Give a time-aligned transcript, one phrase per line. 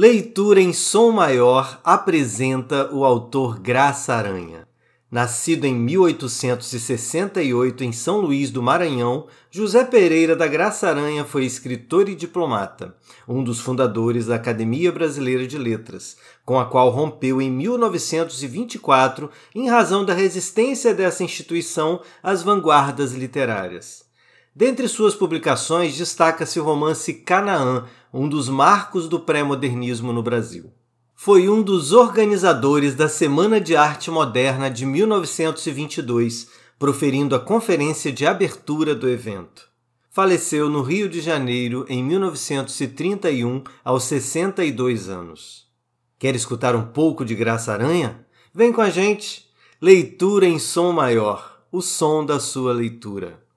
[0.00, 4.68] Leitura em Som Maior apresenta o autor Graça Aranha.
[5.10, 12.08] Nascido em 1868 em São Luís do Maranhão, José Pereira da Graça Aranha foi escritor
[12.08, 12.94] e diplomata,
[13.26, 19.68] um dos fundadores da Academia Brasileira de Letras, com a qual rompeu em 1924 em
[19.68, 24.07] razão da resistência dessa instituição às vanguardas literárias.
[24.58, 30.72] Dentre suas publicações destaca-se o romance Canaã, um dos marcos do pré-modernismo no Brasil
[31.20, 38.26] foi um dos organizadores da Semana de Arte Moderna de 1922, proferindo a conferência de
[38.26, 39.68] abertura do evento.
[40.10, 45.68] Faleceu no Rio de Janeiro em 1931, aos 62 anos.
[46.18, 48.26] Quer escutar um pouco de Graça Aranha?
[48.52, 49.46] Vem com a gente!
[49.80, 53.47] Leitura em som maior o som da sua leitura.